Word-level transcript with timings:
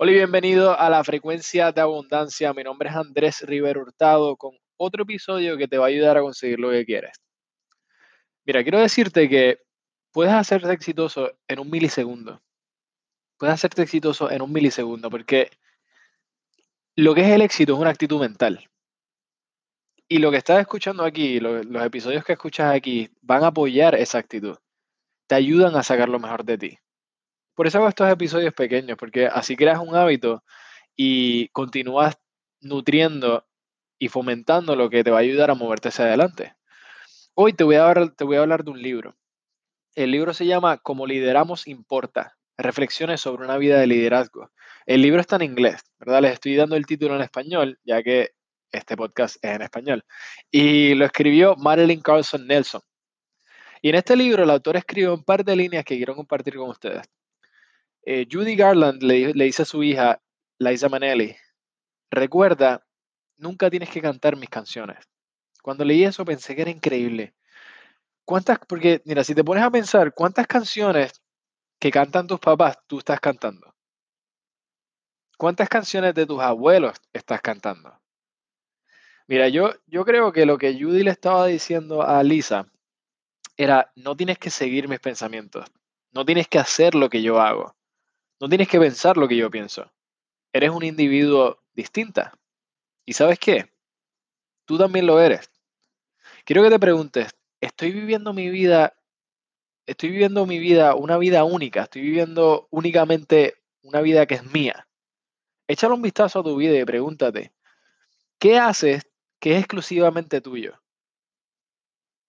Hola 0.00 0.12
y 0.12 0.14
bienvenido 0.14 0.78
a 0.78 0.88
la 0.90 1.02
frecuencia 1.02 1.72
de 1.72 1.80
abundancia. 1.80 2.52
Mi 2.52 2.62
nombre 2.62 2.88
es 2.88 2.94
Andrés 2.94 3.40
Rivero 3.40 3.80
Hurtado 3.80 4.36
con 4.36 4.56
otro 4.76 5.02
episodio 5.02 5.56
que 5.56 5.66
te 5.66 5.76
va 5.76 5.86
a 5.86 5.88
ayudar 5.88 6.16
a 6.16 6.20
conseguir 6.20 6.60
lo 6.60 6.70
que 6.70 6.86
quieres. 6.86 7.20
Mira, 8.44 8.62
quiero 8.62 8.78
decirte 8.78 9.28
que 9.28 9.58
puedes 10.12 10.32
hacerte 10.32 10.72
exitoso 10.72 11.32
en 11.48 11.58
un 11.58 11.68
milisegundo. 11.68 12.40
Puedes 13.38 13.54
hacerte 13.54 13.82
exitoso 13.82 14.30
en 14.30 14.40
un 14.40 14.52
milisegundo 14.52 15.10
porque 15.10 15.50
lo 16.94 17.12
que 17.12 17.22
es 17.22 17.30
el 17.30 17.42
éxito 17.42 17.72
es 17.72 17.80
una 17.80 17.90
actitud 17.90 18.20
mental. 18.20 18.70
Y 20.06 20.18
lo 20.18 20.30
que 20.30 20.36
estás 20.36 20.60
escuchando 20.60 21.02
aquí, 21.02 21.40
los 21.40 21.84
episodios 21.84 22.24
que 22.24 22.34
escuchas 22.34 22.72
aquí, 22.72 23.10
van 23.20 23.42
a 23.42 23.48
apoyar 23.48 23.96
esa 23.96 24.18
actitud. 24.18 24.58
Te 25.26 25.34
ayudan 25.34 25.74
a 25.74 25.82
sacar 25.82 26.08
lo 26.08 26.20
mejor 26.20 26.44
de 26.44 26.56
ti. 26.56 26.78
Por 27.58 27.66
eso 27.66 27.78
hago 27.78 27.88
estos 27.88 28.08
episodios 28.08 28.54
pequeños, 28.54 28.96
porque 28.96 29.26
así 29.26 29.56
creas 29.56 29.80
un 29.80 29.96
hábito 29.96 30.44
y 30.94 31.48
continúas 31.48 32.16
nutriendo 32.60 33.48
y 33.98 34.06
fomentando 34.06 34.76
lo 34.76 34.88
que 34.88 35.02
te 35.02 35.10
va 35.10 35.16
a 35.16 35.22
ayudar 35.22 35.50
a 35.50 35.56
moverte 35.56 35.88
hacia 35.88 36.04
adelante. 36.04 36.54
Hoy 37.34 37.54
te 37.54 37.64
voy 37.64 37.74
a 37.74 37.88
hablar, 37.88 38.14
te 38.14 38.22
voy 38.22 38.36
a 38.36 38.42
hablar 38.42 38.62
de 38.62 38.70
un 38.70 38.80
libro. 38.80 39.16
El 39.96 40.12
libro 40.12 40.34
se 40.34 40.46
llama 40.46 40.76
Como 40.76 41.04
lideramos 41.04 41.66
importa. 41.66 42.36
Reflexiones 42.56 43.22
sobre 43.22 43.44
una 43.44 43.58
vida 43.58 43.80
de 43.80 43.88
liderazgo. 43.88 44.52
El 44.86 45.02
libro 45.02 45.20
está 45.20 45.34
en 45.34 45.42
inglés, 45.42 45.82
¿verdad? 45.98 46.22
Les 46.22 46.34
estoy 46.34 46.54
dando 46.54 46.76
el 46.76 46.86
título 46.86 47.16
en 47.16 47.22
español, 47.22 47.80
ya 47.82 48.04
que 48.04 48.30
este 48.70 48.96
podcast 48.96 49.34
es 49.42 49.50
en 49.50 49.62
español. 49.62 50.04
Y 50.52 50.94
lo 50.94 51.04
escribió 51.04 51.56
Marilyn 51.56 52.02
Carlson 52.02 52.46
Nelson. 52.46 52.82
Y 53.82 53.88
en 53.88 53.96
este 53.96 54.14
libro 54.14 54.44
el 54.44 54.50
autor 54.50 54.76
escribió 54.76 55.12
un 55.12 55.24
par 55.24 55.44
de 55.44 55.56
líneas 55.56 55.84
que 55.84 55.96
quiero 55.96 56.14
compartir 56.14 56.54
con 56.54 56.70
ustedes. 56.70 57.02
Eh, 58.02 58.26
Judy 58.30 58.56
Garland 58.56 59.02
le, 59.02 59.32
dice 59.32 59.62
a 59.62 59.64
su 59.64 59.82
hija, 59.82 60.20
Liza 60.58 60.88
Manelli, 60.88 61.36
recuerda, 62.10 62.86
nunca 63.36 63.70
tienes 63.70 63.90
que 63.90 64.00
cantar 64.00 64.36
mis 64.36 64.48
canciones. 64.48 64.98
Cuando 65.62 65.84
leí 65.84 66.04
eso 66.04 66.24
pensé 66.24 66.56
que 66.56 66.62
era 66.62 66.70
increíble. 66.70 67.34
¿Cuántas? 68.24 68.58
Porque, 68.66 69.02
mira, 69.04 69.24
si 69.24 69.34
te 69.34 69.44
pones 69.44 69.62
a 69.62 69.70
pensar, 69.70 70.12
¿cuántas 70.14 70.46
canciones 70.46 71.20
que 71.78 71.90
cantan 71.90 72.26
tus 72.26 72.40
papás 72.40 72.78
tú 72.86 72.98
estás 72.98 73.20
cantando? 73.20 73.74
¿Cuántas 75.36 75.68
canciones 75.68 76.14
de 76.14 76.26
tus 76.26 76.40
abuelos 76.40 76.98
estás 77.12 77.40
cantando? 77.40 77.98
Mira, 79.28 79.48
yo, 79.48 79.72
yo 79.86 80.04
creo 80.04 80.32
que 80.32 80.46
lo 80.46 80.58
que 80.58 80.72
Judy 80.72 81.04
le 81.04 81.10
estaba 81.10 81.46
diciendo 81.46 82.02
a 82.02 82.22
Lisa 82.22 82.66
era, 83.56 83.92
no 83.94 84.16
tienes 84.16 84.38
que 84.38 84.50
seguir 84.50 84.88
mis 84.88 85.00
pensamientos, 85.00 85.66
no 86.12 86.24
tienes 86.24 86.48
que 86.48 86.58
hacer 86.58 86.94
lo 86.94 87.08
que 87.08 87.22
yo 87.22 87.40
hago. 87.40 87.77
No 88.40 88.48
tienes 88.48 88.68
que 88.68 88.78
pensar 88.78 89.16
lo 89.16 89.26
que 89.26 89.36
yo 89.36 89.50
pienso. 89.50 89.90
Eres 90.52 90.70
un 90.70 90.84
individuo 90.84 91.62
distinta. 91.74 92.38
¿Y 93.04 93.14
sabes 93.14 93.38
qué? 93.38 93.72
Tú 94.64 94.78
también 94.78 95.06
lo 95.06 95.20
eres. 95.20 95.50
Quiero 96.44 96.62
que 96.62 96.70
te 96.70 96.78
preguntes, 96.78 97.34
¿estoy 97.60 97.92
viviendo 97.92 98.32
mi 98.32 98.48
vida, 98.50 98.94
estoy 99.86 100.10
viviendo 100.10 100.46
mi 100.46 100.58
vida, 100.58 100.94
una 100.94 101.18
vida 101.18 101.44
única? 101.44 101.82
¿Estoy 101.82 102.02
viviendo 102.02 102.68
únicamente 102.70 103.54
una 103.82 104.00
vida 104.00 104.26
que 104.26 104.34
es 104.34 104.44
mía? 104.44 104.88
Échale 105.66 105.94
un 105.94 106.02
vistazo 106.02 106.40
a 106.40 106.42
tu 106.42 106.56
vida 106.56 106.78
y 106.78 106.84
pregúntate, 106.84 107.52
¿qué 108.38 108.58
haces 108.58 109.06
que 109.40 109.52
es 109.52 109.58
exclusivamente 109.58 110.40
tuyo? 110.40 110.80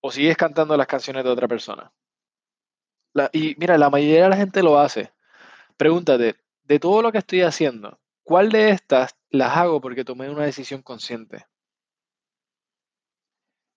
¿O 0.01 0.11
sigues 0.11 0.37
cantando 0.37 0.75
las 0.75 0.87
canciones 0.87 1.23
de 1.23 1.29
otra 1.29 1.47
persona? 1.47 1.91
y 3.33 3.55
mira, 3.57 3.77
la 3.77 3.89
mayoría 3.89 4.23
de 4.23 4.29
la 4.29 4.37
gente 4.37 4.63
lo 4.63 4.79
hace. 4.79 5.11
Pregúntate, 5.79 6.35
de 6.63 6.77
todo 6.77 7.01
lo 7.01 7.09
que 7.13 7.19
estoy 7.19 7.39
haciendo, 7.39 8.01
¿cuál 8.23 8.49
de 8.49 8.71
estas 8.71 9.15
las 9.29 9.55
hago 9.55 9.79
porque 9.79 10.03
tomé 10.03 10.29
una 10.29 10.43
decisión 10.43 10.81
consciente? 10.81 11.45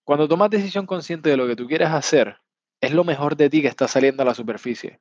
Cuando 0.03 0.27
tomas 0.27 0.49
decisión 0.49 0.85
consciente 0.85 1.29
de 1.29 1.37
lo 1.37 1.47
que 1.47 1.55
tú 1.55 1.65
quieres 1.65 1.87
hacer, 1.87 2.41
es 2.81 2.91
lo 2.91 3.05
mejor 3.05 3.37
de 3.37 3.49
ti 3.49 3.61
que 3.61 3.69
está 3.69 3.87
saliendo 3.87 4.21
a 4.21 4.25
la 4.25 4.33
superficie. 4.33 4.99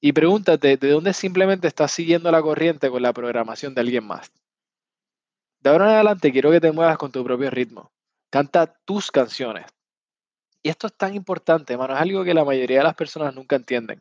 Y 0.00 0.12
pregúntate 0.12 0.76
de 0.76 0.90
dónde 0.90 1.12
simplemente 1.12 1.66
estás 1.66 1.90
siguiendo 1.90 2.30
la 2.30 2.40
corriente 2.40 2.88
con 2.88 3.02
la 3.02 3.12
programación 3.12 3.74
de 3.74 3.80
alguien 3.80 4.04
más. 4.04 4.30
De 5.58 5.70
ahora 5.70 5.86
en 5.86 5.94
adelante 5.96 6.30
quiero 6.30 6.52
que 6.52 6.60
te 6.60 6.70
muevas 6.70 6.98
con 6.98 7.10
tu 7.10 7.24
propio 7.24 7.50
ritmo. 7.50 7.90
Canta 8.30 8.72
tus 8.84 9.10
canciones. 9.10 9.66
Y 10.62 10.68
esto 10.68 10.86
es 10.86 10.96
tan 10.96 11.16
importante, 11.16 11.72
hermano, 11.72 11.96
es 11.96 12.00
algo 12.00 12.22
que 12.22 12.32
la 12.32 12.44
mayoría 12.44 12.78
de 12.78 12.84
las 12.84 12.94
personas 12.94 13.34
nunca 13.34 13.56
entienden. 13.56 14.00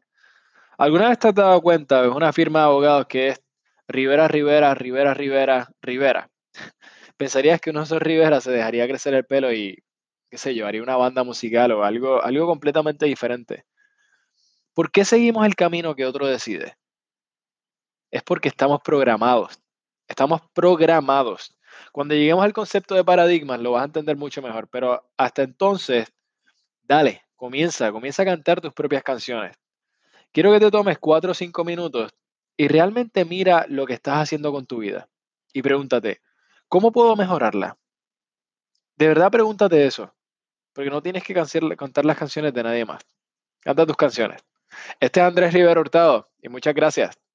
¿Alguna 0.78 1.09
vez 1.09 1.20
te 1.20 1.28
has 1.28 1.36
dado 1.36 1.62
cuenta? 1.62 2.04
Es 2.06 2.12
una 2.12 2.34
firma 2.34 2.59
de 2.59 2.66
abogados 2.66 3.06
que 3.08 3.30
es 3.30 3.42
Rivera, 3.88 4.28
Rivera, 4.28 4.74
Rivera, 4.74 5.14
Rivera, 5.14 5.70
Rivera. 5.82 6.30
Pensarías 7.18 7.59
que 7.62 7.70
uno 7.70 7.82
de 7.82 7.86
esos 7.86 8.02
Rivera 8.02 8.42
se 8.42 8.52
dejaría 8.52 8.88
crecer 8.88 9.14
el 9.14 9.26
pelo 9.26 9.54
y, 9.54 9.84
qué 10.30 10.38
sé 10.38 10.56
yo, 10.56 10.66
haría 10.66 10.81
una 10.81 10.96
banda 10.96 11.24
musical 11.24 11.72
o 11.74 11.84
algo, 11.84 12.24
algo 12.24 12.48
completamente 12.48 13.06
diferente. 13.06 13.66
¿Por 14.74 14.92
qué 14.92 15.06
seguimos 15.06 15.46
el 15.46 15.56
camino 15.56 15.96
que 15.96 16.06
otro 16.06 16.26
decide? 16.26 16.78
Es 18.10 18.24
porque 18.24 18.48
estamos 18.48 18.81
programados. 18.81 19.60
Estamos 20.08 20.42
programados. 20.54 21.56
Cuando 21.92 22.16
lleguemos 22.16 22.44
al 22.44 22.54
concepto 22.54 22.96
de 22.96 23.04
paradigmas 23.04 23.60
lo 23.60 23.72
vas 23.74 23.84
a 23.84 23.86
entender 23.86 24.18
mucho 24.18 24.42
mejor, 24.42 24.68
pero 24.70 25.10
hasta 25.18 25.44
entonces, 25.44 26.12
dale, 26.84 27.24
comienza, 27.36 27.92
comienza 27.92 28.24
a 28.24 28.26
cantar 28.26 28.62
tus 28.62 28.74
propias 28.74 29.04
canciones. 29.04 29.58
Quiero 30.34 30.52
que 30.52 30.59
te 30.59 30.72
tomes 30.72 30.97
cuatro 30.97 31.31
o 31.31 31.34
cinco 31.34 31.66
minutos 31.66 32.14
y 32.58 32.68
realmente 32.68 33.25
mira 33.25 33.66
lo 33.68 33.86
que 33.86 33.94
estás 33.94 34.19
haciendo 34.19 34.52
con 34.52 34.66
tu 34.66 34.80
vida 34.80 35.09
y 35.53 35.62
pregúntate, 35.62 36.22
¿cómo 36.68 36.92
puedo 36.92 37.16
mejorarla? 37.16 37.78
De 38.96 39.08
verdad 39.08 39.31
pregúntate 39.31 39.86
eso, 39.86 40.14
porque 40.74 40.90
no 40.90 41.02
tienes 41.02 41.24
que 41.24 41.34
cantar 41.34 42.06
las 42.06 42.18
canciones 42.18 42.53
de 42.53 42.64
nadie 42.64 42.86
más. 42.86 43.03
Canta 43.59 43.86
tus 43.86 43.97
canciones. 43.97 44.42
Este 45.00 45.19
es 45.19 45.25
Andrés 45.25 45.53
Rivera 45.53 45.81
Hurtado 45.81 46.30
y 46.42 46.50
muchas 46.50 46.74
gracias. 46.74 47.21